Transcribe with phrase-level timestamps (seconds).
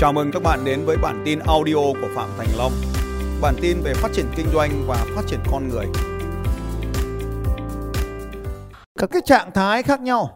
[0.00, 2.72] Chào mừng các bạn đến với bản tin audio của Phạm Thành Long.
[3.42, 5.86] Bản tin về phát triển kinh doanh và phát triển con người.
[8.98, 10.30] Các cái trạng thái khác nhau.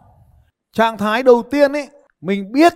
[0.72, 1.88] Trạng thái đầu tiên ấy,
[2.20, 2.72] mình biết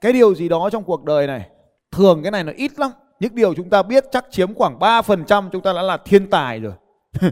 [0.00, 1.48] cái điều gì đó trong cuộc đời này.
[1.92, 2.90] Thường cái này nó ít lắm.
[3.20, 6.60] Những điều chúng ta biết chắc chiếm khoảng 3% chúng ta đã là thiên tài
[6.60, 6.72] rồi.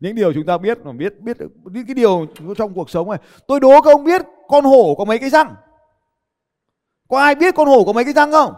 [0.00, 2.26] những điều chúng ta biết mà biết biết những cái điều
[2.58, 3.18] trong cuộc sống này.
[3.46, 5.54] Tôi đố các ông biết con hổ có mấy cái răng?
[7.08, 8.54] Có ai biết con hổ có mấy cái răng không?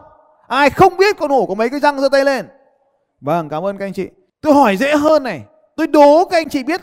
[0.47, 2.49] Ai không biết con hổ có mấy cái răng giơ tay lên.
[3.21, 4.09] Vâng, cảm ơn các anh chị.
[4.41, 5.43] Tôi hỏi dễ hơn này.
[5.77, 6.81] Tôi đố các anh chị biết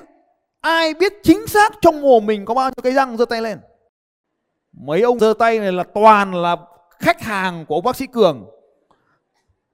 [0.62, 3.60] ai biết chính xác trong mồm mình có bao nhiêu cái răng giơ tay lên.
[4.74, 6.55] Mấy ông giơ tay này là toàn là
[7.00, 8.46] khách hàng của ông bác sĩ Cường.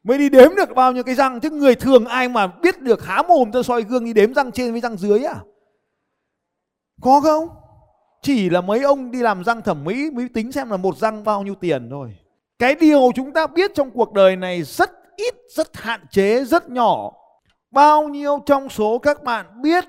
[0.03, 3.05] Mới đi đếm được bao nhiêu cái răng chứ người thường ai mà biết được
[3.05, 5.36] há mồm ra soi gương đi đếm răng trên với răng dưới à?
[7.02, 7.50] Có không?
[8.21, 11.23] Chỉ là mấy ông đi làm răng thẩm mỹ mới tính xem là một răng
[11.23, 12.17] bao nhiêu tiền thôi.
[12.59, 16.69] Cái điều chúng ta biết trong cuộc đời này rất ít, rất hạn chế, rất
[16.69, 17.11] nhỏ.
[17.72, 19.86] Bao nhiêu trong số các bạn biết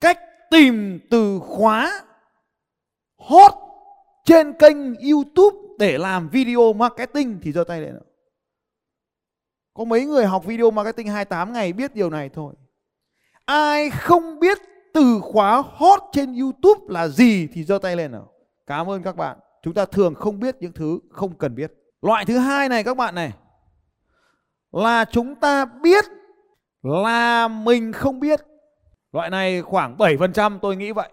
[0.00, 0.18] cách
[0.50, 2.02] tìm từ khóa
[3.16, 3.52] hot
[4.24, 7.98] trên kênh YouTube để làm video marketing thì giơ tay lên.
[9.74, 12.54] Có mấy người học video marketing 28 ngày biết điều này thôi.
[13.44, 14.58] Ai không biết
[14.94, 18.32] từ khóa hot trên YouTube là gì thì giơ tay lên nào.
[18.66, 19.38] Cảm ơn các bạn.
[19.62, 21.72] Chúng ta thường không biết những thứ không cần biết.
[22.02, 23.32] Loại thứ hai này các bạn này,
[24.72, 26.04] là chúng ta biết
[26.82, 28.40] là mình không biết.
[29.12, 31.08] Loại này khoảng 7% tôi nghĩ vậy.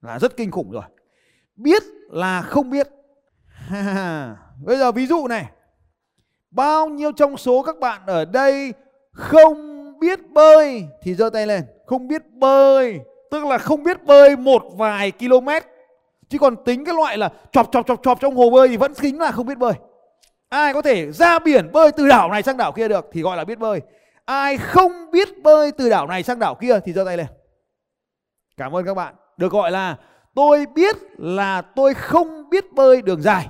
[0.00, 0.82] Là rất kinh khủng rồi.
[1.56, 2.88] Biết là không biết.
[4.64, 5.50] Bây giờ ví dụ này.
[6.50, 8.74] Bao nhiêu trong số các bạn ở đây
[9.12, 14.36] không biết bơi thì giơ tay lên không biết bơi, tức là không biết bơi
[14.36, 15.48] một vài km.
[16.28, 18.94] Chứ còn tính cái loại là chọc chọc chọc chọc trong hồ bơi thì vẫn
[18.94, 19.72] tính là không biết bơi.
[20.48, 23.36] Ai có thể ra biển bơi từ đảo này sang đảo kia được thì gọi
[23.36, 23.80] là biết bơi.
[24.24, 27.26] Ai không biết bơi từ đảo này sang đảo kia thì giơ tay lên.
[28.56, 29.14] Cảm ơn các bạn.
[29.36, 29.96] Được gọi là,
[30.34, 33.48] tôi biết là tôi không biết bơi đường dài.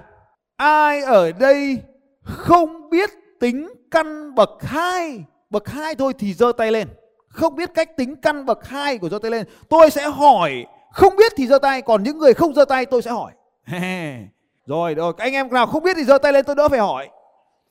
[0.56, 1.78] Ai ở đây
[2.22, 6.88] không biết tính căn bậc hai, bậc 2 thôi thì giơ tay lên.
[7.30, 9.46] Không biết cách tính căn bậc 2 của giơ tay lên.
[9.68, 13.02] Tôi sẽ hỏi, không biết thì giơ tay, còn những người không giơ tay tôi
[13.02, 13.32] sẽ hỏi.
[14.66, 17.08] rồi, rồi, anh em nào không biết thì giơ tay lên tôi đỡ phải hỏi.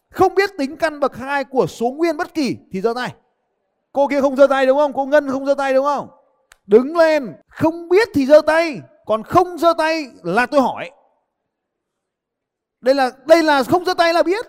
[0.09, 3.14] Không biết tính căn bậc 2 của số nguyên bất kỳ thì giơ tay.
[3.92, 4.94] Cô kia không giơ tay đúng không?
[4.94, 6.08] Cô Ngân không giơ tay đúng không?
[6.68, 10.91] Đứng lên, không biết thì giơ tay, còn không giơ tay là tôi hỏi.
[12.81, 14.46] Đây là đây là không giơ tay là biết.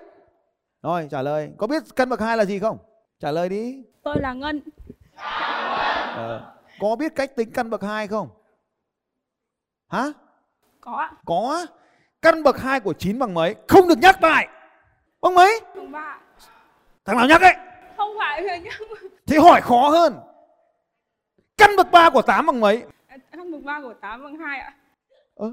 [0.82, 1.50] Rồi, trả lời.
[1.58, 2.78] Có biết căn bậc hai là gì không?
[3.20, 3.82] Trả lời đi.
[4.02, 4.60] Tôi là Ngân.
[6.14, 8.28] Ờ, có biết cách tính căn bậc 2 không?
[9.88, 10.04] Hả?
[10.80, 11.12] Có ạ.
[11.24, 11.66] Có.
[12.22, 13.54] Căn bậc 2 của 9 bằng mấy?
[13.68, 14.48] Không được nhắc lại.
[15.20, 15.60] Bằng mấy?
[15.76, 16.18] Bằng ba.
[17.04, 17.54] Thằng nào nhắc ấy?
[17.96, 18.78] Không phải rồi nhá.
[19.26, 20.20] Thì hỏi khó hơn.
[21.56, 22.82] Căn bậc 3 của 8 bằng mấy?
[23.32, 24.74] Căn bậc 3 của 8 bằng 2 ạ.
[25.34, 25.50] Ờ,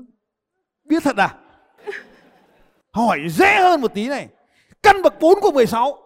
[0.83, 1.35] biết thật à?
[2.91, 4.27] hỏi dễ hơn một tí này.
[4.83, 5.97] Căn bậc 4 của 16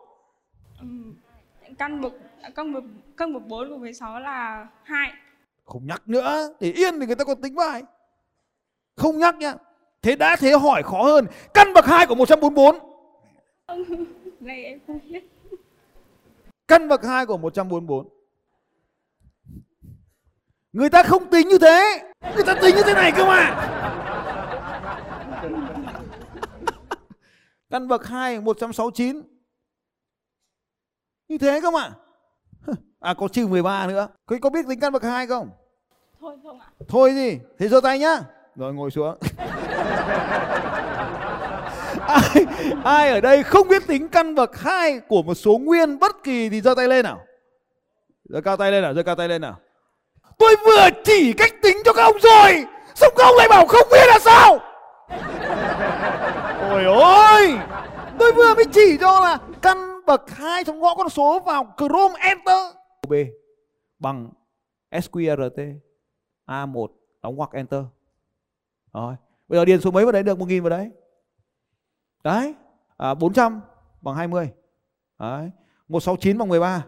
[1.81, 2.13] căn bậc
[2.55, 2.83] căn bậc
[3.17, 5.11] căn bậc 4 của 16 là 2.
[5.65, 7.83] Không nhắc nữa, để yên thì người ta còn tính bài.
[8.95, 9.53] Không nhắc nhá.
[10.01, 11.25] Thế đã thế hỏi khó hơn.
[11.53, 12.75] Căn bậc 2 của 144.
[14.39, 15.23] Này em không biết.
[16.67, 18.09] Căn bậc 2 của 144.
[20.73, 22.11] Người ta không tính như thế.
[22.35, 23.69] Người ta tính như thế này cơ mà.
[27.69, 29.21] Căn bậc 2 169
[31.31, 31.91] như thế không ạ?
[32.99, 34.07] À có trừ 13 nữa.
[34.25, 35.49] Có, có biết tính căn bậc 2 không?
[36.21, 36.67] Thôi không ạ.
[36.87, 37.39] Thôi gì?
[37.59, 38.19] Thế giơ tay nhá.
[38.55, 39.17] Rồi ngồi xuống.
[42.07, 42.45] ai,
[42.83, 46.49] ai ở đây không biết tính căn bậc 2 của một số nguyên bất kỳ
[46.49, 47.21] thì giơ tay lên nào.
[48.29, 49.59] Giơ cao tay lên nào, giơ cao tay lên nào.
[50.37, 52.65] Tôi vừa chỉ cách tính cho các ông rồi.
[52.95, 54.59] Sao các ông lại bảo không biết là sao?
[56.71, 57.57] Ôi ôi
[58.19, 62.19] Tôi vừa mới chỉ cho là căn bậc 2 trong gõ con số vào Chrome
[62.19, 62.75] Enter.
[63.07, 63.13] B
[63.99, 64.29] bằng
[64.91, 65.75] SQRT
[66.47, 66.87] A1
[67.21, 67.83] đóng ngoặc Enter.
[68.93, 69.15] Rồi.
[69.47, 70.91] Bây giờ điền số mấy vào đấy được 1.000 vào đấy.
[72.23, 72.55] Đấy.
[72.97, 73.61] À, 400
[74.01, 74.49] bằng 20.
[75.19, 75.51] Đấy.
[75.87, 76.85] 169 bằng 13.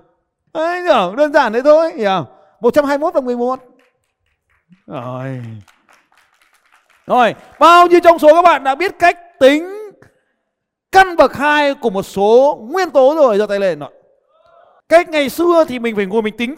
[0.53, 2.25] Đấy, hiểu, đơn giản thế thôi, hiểu.
[2.61, 3.59] 121 bằng 11.
[4.87, 5.41] Rồi.
[7.07, 9.82] Rồi, bao nhiêu trong số các bạn đã biết cách tính
[10.93, 13.89] căn bậc hai của một số nguyên tố rồi giơ tay lên rồi
[14.89, 16.55] cách ngày xưa thì mình phải ngồi mình tính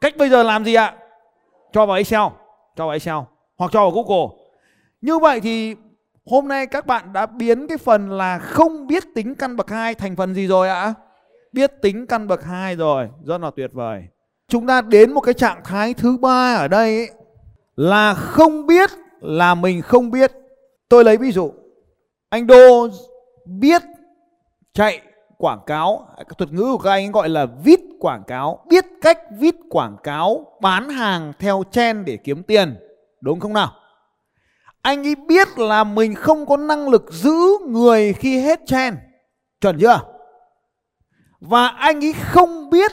[0.00, 0.94] cách bây giờ làm gì ạ
[1.72, 2.20] cho vào excel
[2.76, 3.16] cho vào excel
[3.56, 4.36] hoặc cho vào google
[5.00, 5.74] như vậy thì
[6.30, 9.94] Hôm nay các bạn đã biến cái phần là không biết tính căn bậc hai
[9.94, 10.94] thành phần gì rồi ạ?
[11.52, 14.04] Biết tính căn bậc hai rồi, rất là tuyệt vời.
[14.48, 17.10] Chúng ta đến một cái trạng thái thứ ba ở đây ấy,
[17.76, 20.32] là không biết là mình không biết.
[20.88, 21.52] Tôi lấy ví dụ.
[22.30, 22.88] Anh Đô
[23.44, 23.82] biết
[24.72, 25.00] chạy
[25.38, 29.54] quảng cáo, thuật ngữ của các anh gọi là viết quảng cáo, biết cách viết
[29.70, 32.76] quảng cáo bán hàng theo chen để kiếm tiền.
[33.20, 33.72] Đúng không nào?
[34.82, 38.96] Anh ấy biết là mình không có năng lực giữ người khi hết chen.
[39.60, 40.00] Chuẩn chưa?
[41.40, 42.92] Và anh ấy không biết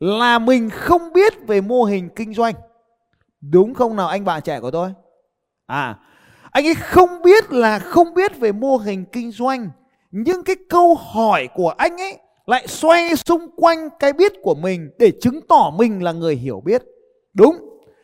[0.00, 2.54] là mình không biết về mô hình kinh doanh.
[3.40, 4.92] Đúng không nào anh bạn trẻ của tôi?
[5.66, 5.98] À,
[6.52, 9.70] anh ấy không biết là không biết về mô hình kinh doanh.
[10.10, 14.90] Nhưng cái câu hỏi của anh ấy lại xoay xung quanh cái biết của mình
[14.98, 16.82] để chứng tỏ mình là người hiểu biết.
[17.34, 17.56] Đúng.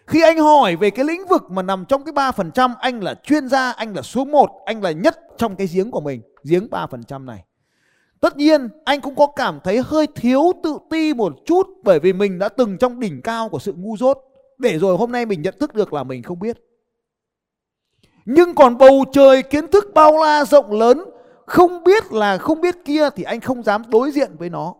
[0.06, 3.48] Khi anh hỏi về cái lĩnh vực mà nằm trong cái 3%, anh là chuyên
[3.48, 7.24] gia, anh là số 1, anh là nhất trong cái giếng của mình, giếng 3%
[7.24, 7.44] này.
[8.20, 12.12] Tất nhiên anh cũng có cảm thấy hơi thiếu tự ti một chút bởi vì
[12.12, 14.18] mình đã từng trong đỉnh cao của sự ngu dốt.
[14.58, 16.58] Để rồi hôm nay mình nhận thức được là mình không biết.
[18.30, 21.04] Nhưng còn bầu trời kiến thức bao la rộng lớn,
[21.46, 24.74] không biết là không biết kia thì anh không dám đối diện với nó.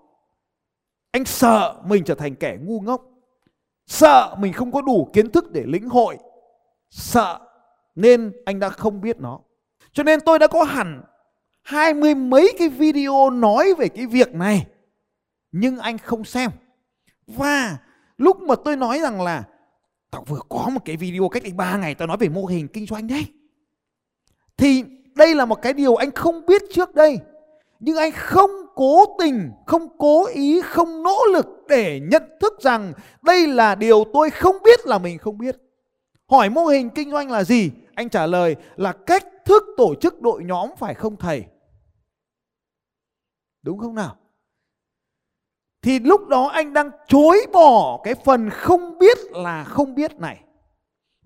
[1.11, 3.05] Anh sợ mình trở thành kẻ ngu ngốc.
[3.87, 6.19] Sợ mình không có đủ kiến thức để lĩnh hội.
[6.91, 7.39] Sợ
[7.95, 9.39] nên anh đã không biết nó.
[9.93, 11.03] Cho nên tôi đã có hẳn
[11.63, 14.67] hai mươi mấy cái video nói về cái việc này.
[15.53, 16.51] Nhưng anh không xem.
[17.27, 17.79] Và
[18.17, 19.45] lúc mà tôi nói rằng là,
[20.11, 22.69] Tao vừa có một cái video cách đây 3 ngày tao nói về mô hình
[22.69, 23.27] kinh doanh đấy.
[24.59, 24.85] Thì
[25.15, 27.19] đây là một cái điều anh không biết trước đây.
[27.81, 32.93] Nhưng anh không cố tình, không cố ý, không nỗ lực để nhận thức rằng
[33.23, 35.57] đây là điều tôi không biết là mình không biết.
[36.31, 37.71] Hỏi mô hình kinh doanh là gì?
[37.95, 41.45] Anh trả lời là cách thức tổ chức đội nhóm phải không thầy?
[43.63, 44.17] Đúng không nào?
[45.83, 50.41] Thì lúc đó anh đang chối bỏ cái phần không biết là không biết này.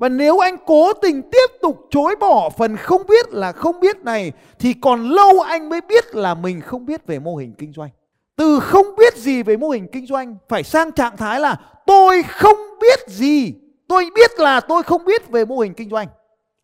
[0.03, 4.05] Và nếu anh cố tình tiếp tục chối bỏ phần không biết là không biết
[4.05, 7.73] này thì còn lâu anh mới biết là mình không biết về mô hình kinh
[7.73, 7.91] doanh.
[8.37, 11.57] Từ không biết gì về mô hình kinh doanh phải sang trạng thái là
[11.87, 13.55] tôi không biết gì.
[13.89, 16.09] Tôi biết là tôi không biết về mô hình kinh doanh.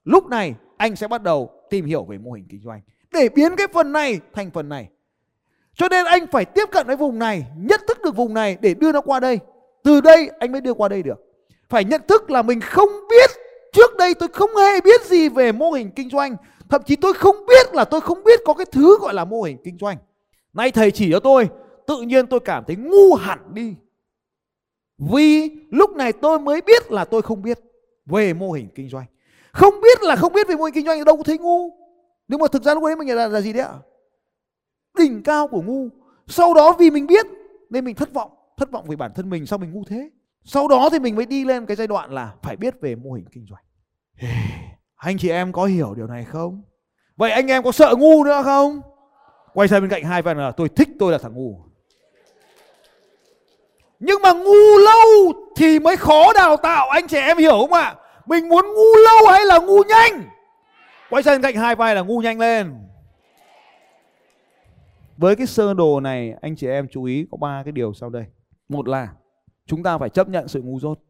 [0.05, 2.81] Lúc này anh sẽ bắt đầu tìm hiểu về mô hình kinh doanh
[3.13, 4.89] để biến cái phần này thành phần này.
[5.75, 8.75] Cho nên anh phải tiếp cận với vùng này, nhận thức được vùng này để
[8.75, 9.39] đưa nó qua đây.
[9.85, 11.28] Từ đây anh mới đưa qua đây được
[11.69, 13.31] phải nhận thức là mình không biết.
[13.73, 16.37] Trước đây tôi không hề biết gì về mô hình kinh doanh.
[16.69, 19.43] Thậm chí tôi không biết là tôi không biết có cái thứ gọi là mô
[19.43, 19.97] hình kinh doanh.
[20.53, 21.49] Nay thầy chỉ cho tôi
[21.87, 23.75] tự nhiên tôi cảm thấy ngu hẳn đi.
[24.99, 27.59] Vì lúc này tôi mới biết là tôi không biết
[28.07, 29.07] về mô hình kinh doanh.
[29.53, 31.71] Không biết là không biết về mô hình kinh doanh đâu có thấy ngu.
[32.29, 33.75] Nhưng mà thực ra lúc đấy mình là, là gì đấy ạ?
[34.99, 35.89] Đỉnh cao của ngu.
[36.27, 37.27] Sau đó vì mình biết
[37.71, 38.31] nên mình thất vọng.
[38.57, 40.11] Thất vọng vì bản thân mình sao mình ngu thế?
[40.49, 43.13] Sau đó thì mình mới đi lên cái giai đoạn là phải biết về mô
[43.13, 43.63] hình kinh doanh.
[44.97, 46.63] Anh chị em có hiểu điều này không?
[47.17, 48.81] Vậy anh em có sợ ngu nữa không?
[49.55, 51.61] Quay sang bên cạnh hai phần là, tôi thích tôi là thằng ngu.
[54.01, 57.95] Nhưng mà ngu lâu thì mới khó đào tạo, anh chị em hiểu không ạ?
[58.27, 60.23] Mình muốn ngu lâu hay là ngu nhanh?
[61.11, 62.75] Quay sang bên cạnh hai vai là ngu nhanh lên.
[65.17, 68.11] Với cái sơ đồ này, anh chị em chú ý có ba cái điều sau
[68.11, 68.25] đây.
[68.69, 69.09] Một là
[69.69, 71.01] chúng ta phải chấp nhận sự ngu dốt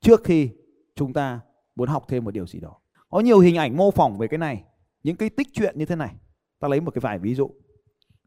[0.00, 0.50] trước khi
[0.94, 1.40] chúng ta
[1.76, 2.80] muốn học thêm một điều gì đó.
[3.08, 4.64] Có nhiều hình ảnh mô phỏng về cái này,
[5.02, 6.14] những cái tích chuyện như thế này.
[6.58, 7.50] Ta lấy một cái vài ví dụ.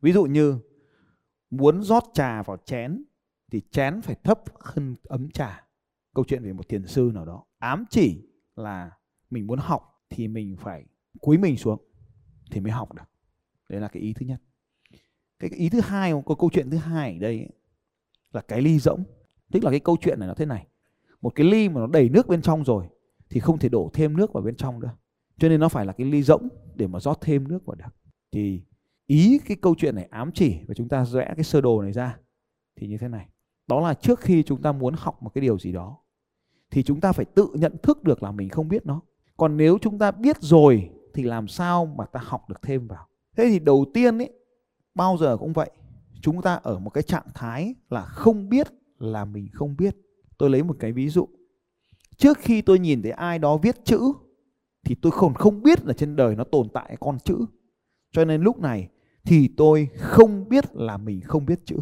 [0.01, 0.59] Ví dụ như
[1.49, 3.03] muốn rót trà vào chén
[3.51, 5.63] thì chén phải thấp hơn ấm trà.
[6.13, 7.45] Câu chuyện về một thiền sư nào đó.
[7.57, 8.21] Ám chỉ
[8.55, 8.91] là
[9.29, 10.85] mình muốn học thì mình phải
[11.21, 11.79] cúi mình xuống
[12.51, 13.03] thì mới học được.
[13.69, 14.41] Đấy là cái ý thứ nhất.
[15.39, 17.49] Cái ý thứ hai, có câu chuyện thứ hai ở đây
[18.33, 19.03] là cái ly rỗng.
[19.51, 20.67] Tức là cái câu chuyện này nó thế này.
[21.21, 22.85] Một cái ly mà nó đầy nước bên trong rồi
[23.29, 24.91] thì không thể đổ thêm nước vào bên trong nữa.
[25.37, 27.95] Cho nên nó phải là cái ly rỗng để mà rót thêm nước vào được.
[28.31, 28.61] Thì
[29.07, 31.91] ý cái câu chuyện này ám chỉ và chúng ta vẽ cái sơ đồ này
[31.91, 32.17] ra
[32.75, 33.27] thì như thế này.
[33.67, 35.97] Đó là trước khi chúng ta muốn học một cái điều gì đó
[36.71, 39.01] thì chúng ta phải tự nhận thức được là mình không biết nó.
[39.37, 43.07] Còn nếu chúng ta biết rồi thì làm sao mà ta học được thêm vào?
[43.37, 44.29] Thế thì đầu tiên ấy,
[44.95, 45.69] bao giờ cũng vậy
[46.21, 48.67] chúng ta ở một cái trạng thái là không biết
[48.99, 49.95] là mình không biết.
[50.37, 51.27] Tôi lấy một cái ví dụ.
[52.17, 54.01] Trước khi tôi nhìn thấy ai đó viết chữ,
[54.85, 57.37] thì tôi không không biết là trên đời nó tồn tại con chữ.
[58.11, 58.89] Cho nên lúc này
[59.25, 61.75] thì tôi không biết là mình không biết chữ.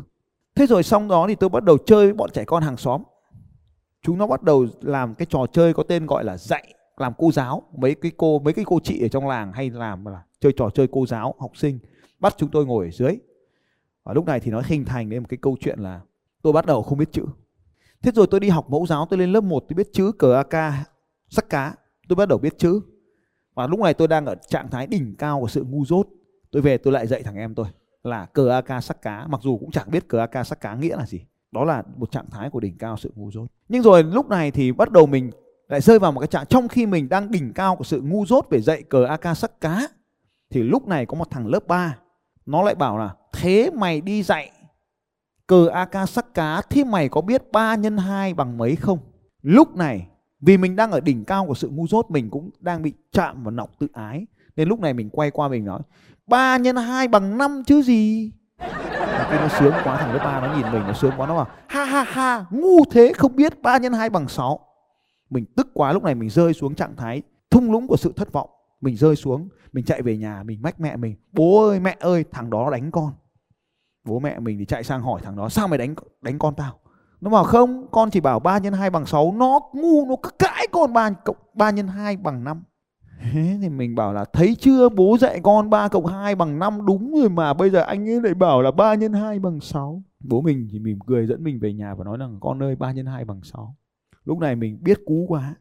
[0.56, 3.04] Thế rồi xong đó thì tôi bắt đầu chơi với bọn trẻ con hàng xóm.
[4.02, 7.32] Chúng nó bắt đầu làm cái trò chơi có tên gọi là dạy, làm cô
[7.32, 7.64] giáo.
[7.78, 10.70] Mấy cái cô, mấy cái cô chị ở trong làng hay làm là chơi trò
[10.70, 11.80] chơi cô giáo, học sinh.
[12.20, 13.18] Bắt chúng tôi ngồi ở dưới
[14.08, 16.02] và lúc này thì nó hình thành nên một cái câu chuyện là
[16.42, 17.26] tôi bắt đầu không biết chữ.
[18.02, 20.34] Thế rồi tôi đi học mẫu giáo, tôi lên lớp 1 tôi biết chữ cờ
[20.36, 20.74] ak
[21.30, 21.76] sắc cá.
[22.08, 22.82] Tôi bắt đầu biết chữ.
[23.54, 26.08] Và lúc này tôi đang ở trạng thái đỉnh cao của sự ngu dốt.
[26.52, 27.66] Tôi về tôi lại dạy thằng em tôi
[28.04, 29.28] là cờ ak sắc cá.
[29.28, 31.26] Mặc dù cũng chẳng biết cờ ak sắc cá nghĩa là gì.
[31.52, 33.48] Đó là một trạng thái của đỉnh cao sự ngu dốt.
[33.70, 35.32] Nhưng rồi lúc này thì bắt đầu mình
[35.68, 38.26] lại rơi vào một cái trạng, trong khi mình đang đỉnh cao của sự ngu
[38.26, 39.88] dốt về dạy cờ ak sắc cá,
[40.50, 41.98] thì lúc này có một thằng lớp 3
[42.46, 44.52] nó lại bảo là thế mày đi dạy.
[45.48, 49.00] Cờ ak sắc cá thì mày có biết 3 nhân 2 bằng mấy không?
[49.42, 50.08] Lúc này,
[50.42, 53.44] vì mình đang ở đỉnh cao của sự ngu dốt, mình cũng đang bị chạm
[53.44, 54.26] vào nọc tự ái.
[54.56, 55.80] Nên lúc này mình quay qua mình nói
[56.28, 58.32] 3 nhân 2 bằng 5 chứ gì?
[58.58, 61.48] Thằng nó sướng quá, thằng lớp 3 nó nhìn mình, nó sướng quá, nó bảo,
[61.68, 64.60] ha ha ha, ngu thế không biết 3 nhân 2 bằng 6
[65.30, 68.32] mình tức quá, lúc này mình rơi xuống trạng thái thung lũng của sự thất
[68.32, 68.50] vọng.
[68.82, 72.26] Mình rơi xuống, mình chạy về nhà, mình mách mẹ mình, bố ơi, mẹ ơi,
[72.32, 73.12] thằng đó đánh con
[74.08, 76.80] bố mẹ mình thì chạy sang hỏi thằng đó, sao mày đánh đánh con tao
[77.22, 80.30] nó bảo, không, con chỉ bảo 3 nhân 2 bằng 6 nó ngu, nó cứ
[80.40, 82.64] cãi con 3 cộng 3 nhân 2 bằng 5
[83.34, 86.86] Thế thì mình bảo là, thấy chưa, bố dạy con 3 cộng 2 bằng 5
[86.86, 90.04] đúng rồi mà, bây giờ anh ấy lại bảo là 3 nhân 2 bằng 6.
[90.20, 92.92] Bố mình thì mỉm cười dẫn mình về nhà và nói rằng, con ơi 3
[92.92, 93.76] nhân 2 bằng 6.
[94.24, 95.56] Lúc này mình biết cú quá.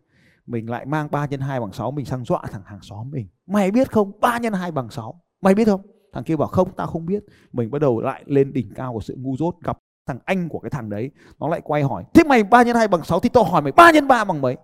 [0.47, 3.29] Mình lại mang 3 nhân 2 bằng 6 mình sang dọa thằng hàng xóm mình.
[3.47, 5.21] Mày biết không 3 nhân 2 bằng 6.
[5.41, 5.81] Mày biết không?
[6.17, 7.25] Thằng kia bảo, không, tao không biết.
[7.53, 10.59] Mình bắt đầu lại lên đỉnh cao của sự ngu dốt, gặp thằng anh của
[10.59, 11.11] cái thằng đấy.
[11.41, 12.05] Nó lại quay hỏi.
[12.15, 14.41] Thế mày 3 nhân 2 bằng 6 thì tao hỏi mày 3 nhân 3 bằng
[14.41, 14.57] mấy?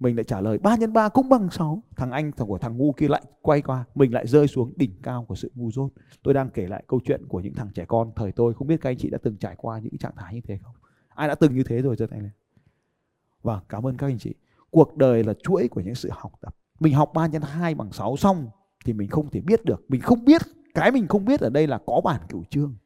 [0.00, 2.76] mình lại trả lời 3 nhân 3 cũng bằng 6 thằng anh thằng của thằng
[2.76, 5.90] ngu kia lại quay qua, mình lại rơi xuống đỉnh cao của sự ngu dốt
[6.22, 8.80] tôi đang kể lại câu chuyện của những thằng trẻ con thời tôi, không biết
[8.80, 10.74] các anh chị đã từng trải qua những trạng thái như thế không
[11.08, 12.30] ai đã từng như thế rồi giơ tay lên
[13.42, 14.34] và cảm ơn các anh chị
[14.70, 17.92] cuộc đời là chuỗi của những sự học tập mình học 3 nhân 2 bằng
[17.92, 18.48] 6 xong
[18.84, 19.84] thì mình không thể biết được.
[19.88, 20.42] Mình không biết,
[20.74, 22.76] cái mình không biết ở đây là có bản cửu chương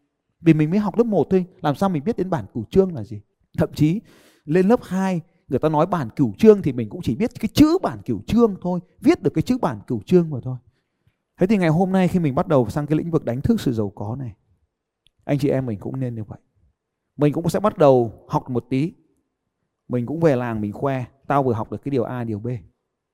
[0.41, 2.95] vì mình mới học lớp 1 thôi, làm sao mình biết đến bản cửu chương
[2.95, 3.21] là gì?
[3.59, 4.01] Thậm chí,
[4.45, 7.49] lên lớp 2 người ta nói bản cửu chương thì mình cũng chỉ biết cái
[7.55, 10.57] chữ bản cửu chương thôi, viết được cái chữ bản cửu chương mà thôi.
[11.41, 13.61] Thế thì ngày hôm nay khi mình bắt đầu sang cái lĩnh vực đánh thức
[13.61, 14.35] sự giàu có này,
[15.25, 16.39] anh chị em mình cũng nên như vậy.
[17.17, 18.93] Mình cũng sẽ bắt đầu học một tí.
[19.89, 22.49] Mình cũng về làng mình khoe, tao vừa học được cái điều a, điều b.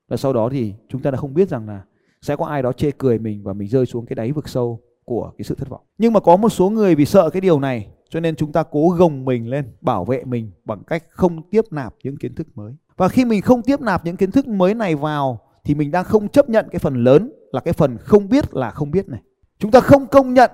[0.07, 1.85] Và sau đó thì chúng ta đã không biết rằng là
[2.25, 4.81] sẽ có ai đó chê cười mình và mình rơi xuống cái đáy vực sâu
[5.03, 5.81] của cái sự thất vọng.
[5.97, 8.63] Nhưng mà có một số người vì sợ cái điều này, cho nên chúng ta
[8.63, 12.47] cố gồng mình lên, bảo vệ mình bằng cách không tiếp nạp những kiến thức
[12.55, 12.73] mới.
[12.97, 16.03] Và khi mình không tiếp nạp những kiến thức mới này vào, thì mình đang
[16.03, 19.21] không chấp nhận cái phần lớn là cái phần không biết là không biết này.
[19.59, 20.51] Chúng ta không công nhận,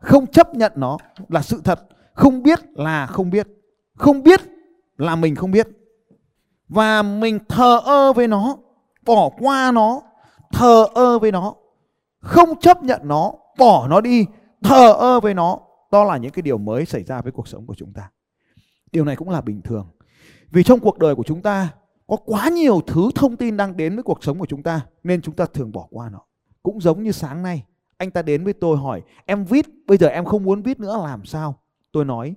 [0.00, 0.98] không chấp nhận nó
[1.28, 1.80] là sự thật.
[2.14, 3.46] Không biết là không biết.
[3.96, 4.40] Không biết
[4.98, 5.68] là mình không biết.
[6.68, 8.56] Và mình thờ ơ với nó,
[9.06, 10.00] bỏ qua nó
[10.52, 11.54] thờ ơ với nó,
[12.20, 14.26] không chấp nhận nó, bỏ nó đi,
[14.62, 15.60] thờ ơ với nó.
[15.92, 18.10] Đó là những cái điều mới xảy ra với cuộc sống của chúng ta.
[18.92, 19.86] Điều này cũng là bình thường.
[20.50, 21.68] Vì trong cuộc đời của chúng ta
[22.06, 25.22] có quá nhiều thứ thông tin đang đến với cuộc sống của chúng ta, nên
[25.22, 26.20] chúng ta thường bỏ qua nó.
[26.62, 27.64] Cũng giống như sáng nay,
[27.96, 31.00] anh ta đến với tôi hỏi, em viết, bây giờ em không muốn viết nữa,
[31.02, 31.54] làm sao?
[31.92, 32.34] Tôi nói,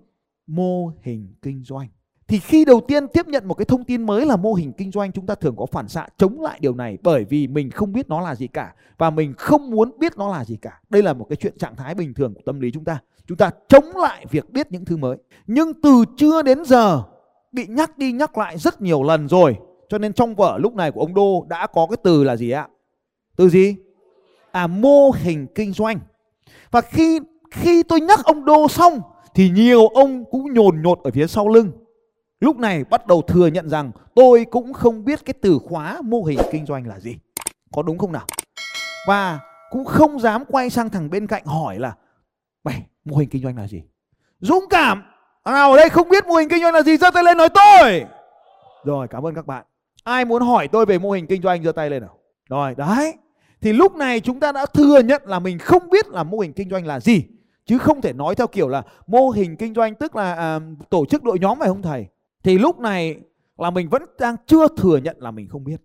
[0.48, 1.88] mô hình kinh doanh
[2.32, 4.92] thì khi đầu tiên tiếp nhận một cái thông tin mới là mô hình kinh
[4.92, 7.94] doanh, chúng ta thường có phản xạ chống lại điều này bởi vì mình không
[7.94, 10.82] biết nó là gì cả và mình không muốn biết nó là gì cả.
[10.90, 13.00] Đây là một cái chuyện trạng thái bình thường của tâm lý chúng ta.
[13.28, 15.18] Chúng ta chống lại việc biết những thứ mới.
[15.48, 17.04] Nhưng từ trưa đến giờ,
[17.52, 19.58] bị nhắc đi nhắc lại rất nhiều lần rồi.
[19.90, 22.52] Cho nên trong vở lúc này của ông đô đã có cái từ là gì
[22.52, 22.68] ạ?
[23.36, 23.76] Từ gì?
[24.52, 26.00] À mô hình kinh doanh.
[26.72, 27.20] Và khi
[27.52, 29.02] khi tôi nhắc ông đô xong,
[29.34, 31.72] thì nhiều ông cũng nhồn nhột ở phía sau lưng
[32.42, 36.24] lúc này bắt đầu thừa nhận rằng tôi cũng không biết cái từ khóa mô
[36.24, 37.16] hình kinh doanh là gì.
[37.72, 38.26] Có đúng không nào?
[39.08, 41.96] Và cũng không dám quay sang thằng bên cạnh hỏi là
[42.64, 43.84] mày mô hình kinh doanh là gì?
[44.40, 45.04] Dũng cảm.
[45.46, 47.50] Nào ở đây không biết mô hình kinh doanh là gì giơ tay lên nói
[47.50, 48.06] tôi.
[48.84, 49.66] Rồi cảm ơn các bạn.
[50.04, 52.18] Ai muốn hỏi tôi về mô hình kinh doanh giơ tay lên nào.
[52.50, 53.14] Rồi đấy.
[53.62, 56.54] Thì lúc này chúng ta đã thừa nhận là mình không biết là mô hình
[56.54, 57.24] kinh doanh là gì
[57.66, 61.06] chứ không thể nói theo kiểu là mô hình kinh doanh tức là à, tổ
[61.06, 62.08] chức đội nhóm phải không thầy?
[62.44, 63.20] Thì lúc này
[63.58, 65.82] là mình vẫn đang chưa thừa nhận là mình không biết.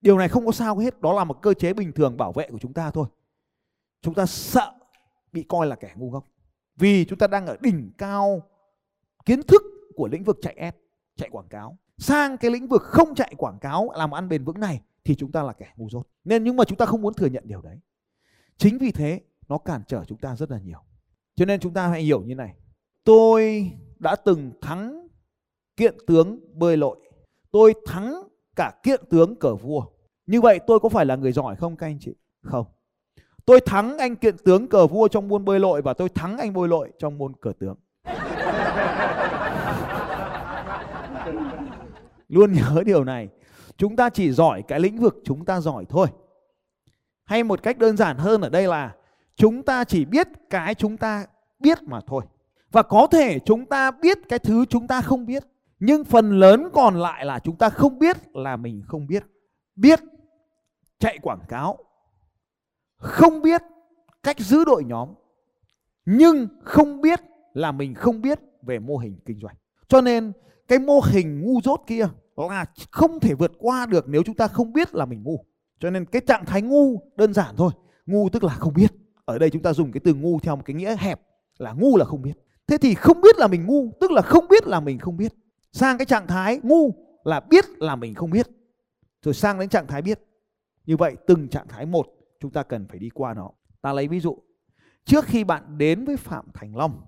[0.00, 2.48] Điều này không có sao hết, đó là một cơ chế bình thường bảo vệ
[2.50, 3.06] của chúng ta thôi.
[4.02, 4.72] Chúng ta sợ
[5.32, 6.24] bị coi là kẻ ngu ngốc.
[6.76, 8.42] Vì chúng ta đang ở đỉnh cao
[9.24, 9.62] kiến thức
[9.94, 10.74] của lĩnh vực chạy ad,
[11.16, 11.78] chạy quảng cáo.
[11.98, 15.32] Sang cái lĩnh vực không chạy quảng cáo, làm ăn bền vững này, thì chúng
[15.32, 16.06] ta là kẻ ngu dốt.
[16.24, 17.78] Nên nhưng mà chúng ta không muốn thừa nhận điều đấy.
[18.56, 20.78] Chính vì thế, nó cản trở chúng ta rất là nhiều.
[21.34, 22.54] Cho nên chúng ta hãy hiểu như này.
[23.04, 25.03] Tôi đã từng thắng
[25.76, 26.96] kiện tướng bơi lội
[27.54, 28.22] tôi thắng
[28.56, 29.84] cả kiện tướng cờ vua.
[30.26, 32.14] Như vậy tôi có phải là người giỏi không, các anh chị?
[32.42, 32.66] Không.
[33.44, 36.52] Tôi thắng anh kiện tướng cờ vua trong môn bơi lội và tôi thắng anh
[36.52, 37.76] bơi lội trong môn cờ tướng.
[42.28, 43.28] Luôn nhớ điều này.
[43.76, 46.06] Chúng ta chỉ giỏi cái lĩnh vực chúng ta giỏi thôi.
[47.24, 48.94] Hay một cách đơn giản hơn ở đây là
[49.36, 51.26] chúng ta chỉ biết cái chúng ta
[51.58, 52.24] biết mà thôi.
[52.72, 55.44] Và có thể chúng ta biết cái thứ chúng ta không biết.
[55.86, 59.24] Nhưng phần lớn còn lại là chúng ta không biết là mình không biết.
[59.76, 60.00] Biết
[60.98, 61.78] chạy quảng cáo.
[62.96, 63.62] Không biết
[64.22, 65.08] cách giữ đội nhóm.
[66.06, 67.20] Nhưng không biết
[67.54, 69.56] là mình không biết về mô hình kinh doanh.
[69.88, 70.32] Cho nên
[70.68, 74.48] cái mô hình ngu dốt kia là không thể vượt qua được nếu chúng ta
[74.48, 75.44] không biết là mình ngu.
[75.80, 77.72] Cho nên cái trạng thái ngu đơn giản thôi.
[78.06, 78.92] Ngu tức là không biết.
[79.24, 81.20] Ở đây chúng ta dùng cái từ ngu theo một cái nghĩa hẹp
[81.58, 82.38] là ngu là không biết.
[82.66, 85.34] Thế thì không biết là mình ngu tức là không biết là mình không biết.
[85.74, 88.46] Sang cái trạng thái ngu là biết là mình không biết.
[89.22, 90.20] Rồi sang đến trạng thái biết.
[90.86, 92.06] Như vậy từng trạng thái một
[92.40, 93.50] chúng ta cần phải đi qua nó.
[93.80, 94.38] Ta lấy ví dụ.
[95.04, 97.02] Trước khi bạn đến với Phạm Thành Long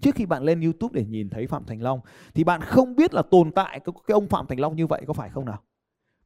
[0.00, 2.00] Trước khi bạn lên YouTube để nhìn thấy Phạm Thành Long
[2.34, 5.12] thì bạn không biết là tồn tại cái, ông Phạm Thành Long như vậy có
[5.12, 5.62] phải không nào?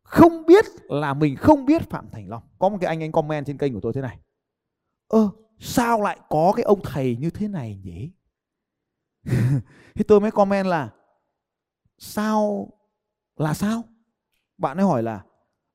[0.03, 2.43] Không biết là mình không biết Phạm Thành Long.
[2.59, 4.19] Có một cái anh anh comment trên kênh của tôi thế này.
[5.09, 8.11] Ơ, sao lại có cái ông thầy như thế này nhỉ?
[9.95, 10.91] thì tôi mới comment là
[11.99, 12.69] sao
[13.37, 13.83] là sao?
[14.59, 15.25] Bạn ấy hỏi là,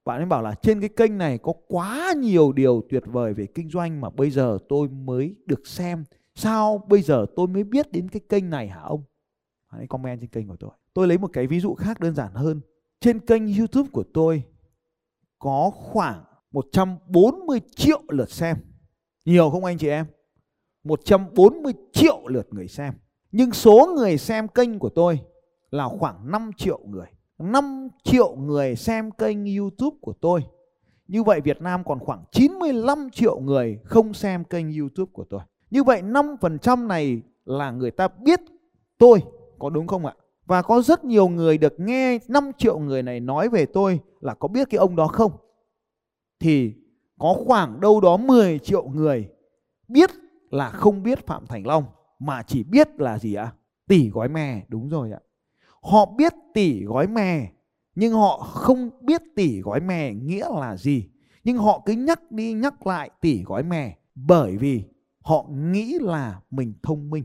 [0.05, 3.45] bạn ấy bảo là trên cái kênh này có quá nhiều điều tuyệt vời về
[3.45, 6.03] kinh doanh mà bây giờ tôi mới được xem
[6.35, 9.03] Sao bây giờ tôi mới biết đến cái kênh này hả ông?
[9.67, 10.71] Hãy comment trên kênh của tôi.
[10.93, 12.61] Tôi lấy một cái ví dụ khác đơn giản hơn.
[12.99, 14.43] Trên kênh YouTube của tôi
[15.39, 18.57] có khoảng 140 triệu lượt xem.
[19.25, 20.05] Nhiều không anh chị em?
[20.83, 22.93] 140 triệu lượt người xem.
[23.31, 25.19] Nhưng số người xem kênh của tôi
[25.73, 27.07] là khoảng 5 triệu người.
[27.39, 30.41] 5 triệu người xem kênh YouTube của tôi.
[31.07, 35.41] Như vậy Việt Nam còn khoảng 95 triệu người không xem kênh YouTube của tôi.
[35.69, 38.39] Như vậy 5% này là người ta biết
[38.97, 39.23] tôi,
[39.59, 40.15] có đúng không ạ?
[40.45, 44.33] Và có rất nhiều người được nghe 5 triệu người này nói về tôi là
[44.33, 45.31] có biết cái ông đó không?
[46.39, 46.73] Thì
[47.19, 49.29] có khoảng đâu đó 10 triệu người
[49.88, 50.09] biết
[50.49, 51.86] là không biết Phạm Thành Long
[52.19, 53.53] mà chỉ biết là gì ạ?
[53.88, 55.19] Tỷ gói mè, đúng rồi ạ.
[55.84, 57.52] Họ biết tỉ gói mè,
[57.96, 61.10] nhưng họ không biết tỉ gói mè nghĩa là gì.
[61.43, 64.84] Nhưng họ cứ nhắc đi nhắc lại tỉ gói mè bởi vì
[65.22, 67.24] họ nghĩ là mình thông minh.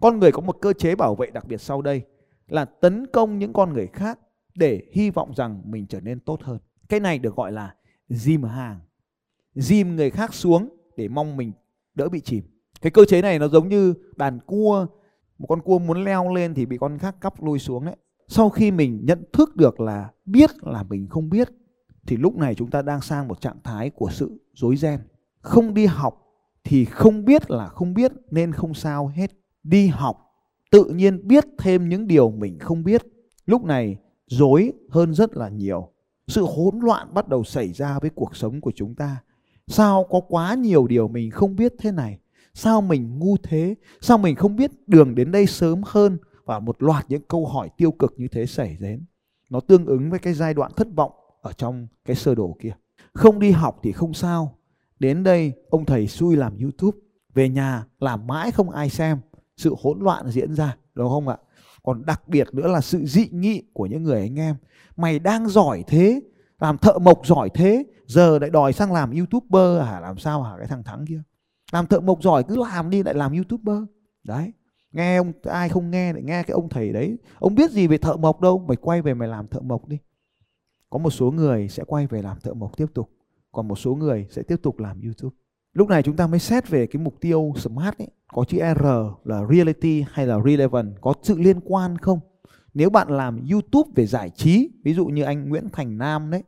[0.00, 2.02] Con người có một cơ chế bảo vệ đặc biệt sau đây
[2.48, 4.18] là tấn công những con người khác
[4.54, 6.58] để hy vọng rằng mình trở nên tốt hơn.
[6.88, 7.74] Cái này được gọi là
[8.08, 8.80] dìm hàng.
[9.54, 11.52] Dìm người khác xuống để mong mình
[11.94, 12.44] đỡ bị chìm.
[12.80, 14.86] Cái cơ chế này nó giống như đàn cua
[15.38, 17.96] một con cua muốn leo lên thì bị con khác cắp lui xuống đấy
[18.28, 21.48] sau khi mình nhận thức được là biết là mình không biết,
[22.06, 25.00] thì lúc này chúng ta đang sang một trạng thái của sự dối ren
[25.40, 26.20] không đi học
[26.64, 29.30] thì không biết là không biết nên không sao hết.
[29.62, 30.16] Đi học
[30.70, 33.02] tự nhiên biết thêm những điều mình không biết.
[33.46, 35.88] Lúc này dối hơn rất là nhiều.
[36.26, 39.22] Sự hỗn loạn bắt đầu xảy ra với cuộc sống của chúng ta.
[39.66, 42.18] Sao có quá nhiều điều mình không biết thế này?
[42.54, 43.74] Sao mình ngu thế?
[44.00, 46.18] Sao mình không biết đường đến đây sớm hơn?
[46.44, 49.04] Và một loạt những câu hỏi tiêu cực như thế xảy đến.
[49.50, 51.12] Nó tương ứng với cái giai đoạn thất vọng
[51.42, 52.72] ở trong cái sơ đồ kia.
[53.12, 54.58] Không đi học thì không sao,
[55.04, 56.98] Đến đây ông thầy xui làm YouTube,
[57.34, 59.18] về nhà làm mãi không ai xem,
[59.56, 61.36] sự hỗn loạn diễn ra, đúng không ạ?
[61.82, 64.56] Còn đặc biệt nữa là sự dị nghị của những người anh em.
[64.96, 66.20] Mày đang giỏi thế,
[66.60, 70.00] làm thợ mộc giỏi thế, giờ lại đòi sang làm YouTuber hả?
[70.00, 71.22] Làm sao hả cái thằng Thắng kia?
[71.74, 73.76] Làm thợ mộc giỏi cứ làm đi lại làm YouTuber.
[74.24, 74.52] Đấy.
[74.92, 77.18] Nghe ông ai không nghe lại nghe cái ông thầy đấy.
[77.38, 79.98] Ông biết gì về thợ mộc đâu, mày quay về mày làm thợ mộc đi.
[80.90, 83.10] Có một số người sẽ quay về làm thợ mộc tiếp tục
[83.54, 85.36] còn một số người sẽ tiếp tục làm YouTube.
[85.72, 88.84] Lúc này chúng ta mới xét về cái mục tiêu smart ấy, có chữ R
[89.24, 92.20] là reality hay là relevant, có sự liên quan không?
[92.74, 96.42] Nếu bạn làm YouTube về giải trí, ví dụ như anh Nguyễn Thành Nam đấy,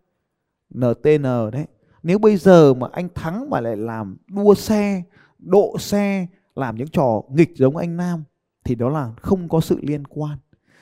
[0.74, 1.66] NTN đấy,
[2.02, 5.02] nếu bây giờ mà anh thắng mà lại làm đua xe,
[5.38, 8.24] độ xe, làm những trò nghịch giống anh Nam
[8.64, 10.38] thì đó là không có sự liên quan.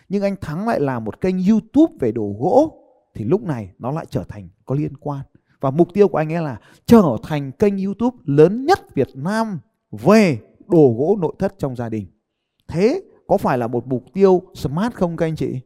[0.08, 2.80] Nhưng anh thắng lại làm một kênh YouTube về đồ gỗ
[3.14, 5.20] thì lúc này nó lại trở thành có liên quan.
[5.60, 9.58] Và mục tiêu của anh ấy là trở thành kênh YouTube lớn nhất Việt Nam
[9.90, 12.06] về đồ gỗ nội thất trong gia đình.
[12.68, 15.60] Thế có phải là một mục tiêu smart không các anh chị?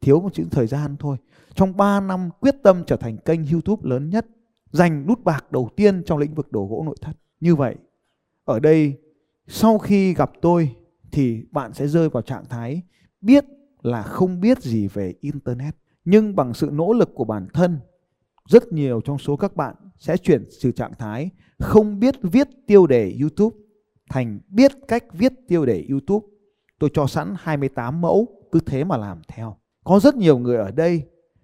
[0.00, 1.16] Thiếu một chữ thời gian thôi.
[1.54, 4.26] Trong 3 năm quyết tâm trở thành kênh YouTube lớn nhất,
[4.70, 7.12] giành nút bạc đầu tiên trong lĩnh vực đồ gỗ nội thất.
[7.40, 7.76] Như vậy,
[8.46, 8.94] ở đây
[9.46, 10.74] sau khi gặp tôi
[11.12, 12.82] thì bạn sẽ rơi vào trạng thái
[13.20, 13.44] biết
[13.82, 17.78] là không biết gì về internet Nhưng bằng sự nỗ lực của bản thân,
[18.48, 22.86] rất nhiều trong số các bạn sẽ chuyển từ trạng thái không biết viết tiêu
[22.86, 23.56] đề YouTube
[24.10, 26.26] thành biết cách viết tiêu đề YouTube.
[26.78, 29.56] Tôi cho sẵn 28 mẫu, cứ thế mà làm theo.
[29.84, 31.02] Có rất nhiều người ở đây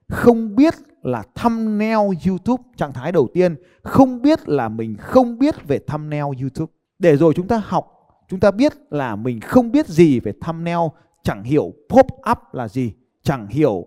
[0.08, 5.68] không biết là thumbnail YouTube trạng thái đầu tiên, không biết là mình không biết
[5.68, 6.72] về thumbnail YouTube.
[7.02, 10.78] Để rồi chúng ta học, chúng ta biết là mình không biết gì về thumbnail,
[11.22, 13.86] chẳng hiểu pop up là gì, chẳng hiểu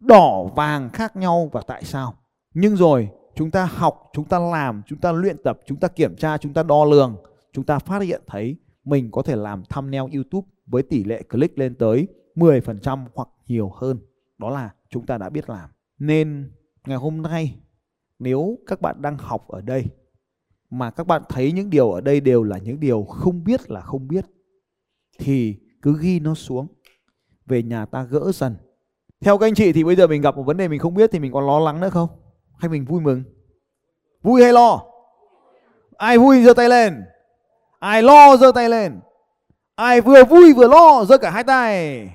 [0.00, 2.14] đỏ vàng khác nhau và tại sao.
[2.54, 6.16] Nhưng rồi chúng ta học, chúng ta làm, chúng ta luyện tập, chúng ta kiểm
[6.16, 7.16] tra, chúng ta đo lường,
[7.52, 11.58] chúng ta phát hiện thấy mình có thể làm thumbnail YouTube với tỷ lệ click
[11.58, 13.98] lên tới 10% hoặc nhiều hơn.
[14.38, 15.70] Đó là chúng ta đã biết làm.
[15.98, 16.52] Nên
[16.86, 17.56] ngày hôm nay
[18.18, 19.84] nếu các bạn đang học ở đây
[20.78, 23.80] mà các bạn thấy những điều ở đây đều là những điều không biết là
[23.80, 24.24] không biết,
[25.18, 26.66] thì cứ ghi nó xuống,
[27.46, 28.56] về nhà ta gỡ dần.
[29.20, 31.10] Theo các anh chị thì bây giờ mình gặp một vấn đề mình không biết
[31.12, 32.08] thì mình còn lo lắng nữa không?
[32.58, 33.22] Hay mình vui mừng?
[34.22, 34.82] Vui hay lo?
[35.96, 37.02] Ai vui giơ tay lên?
[37.78, 39.00] Ai lo giơ tay lên?
[39.74, 42.08] Ai vừa vui vừa lo giơ cả hai tay?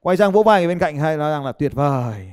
[0.00, 2.32] Quay sang vỗ vai bên cạnh hay nói rằng là tuyệt vời.